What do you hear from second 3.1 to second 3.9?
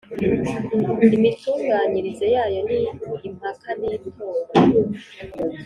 impaka